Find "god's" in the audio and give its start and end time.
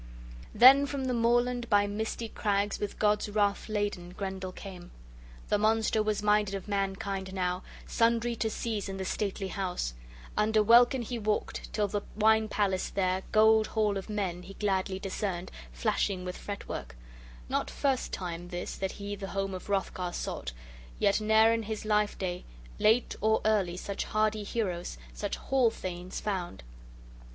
2.97-3.29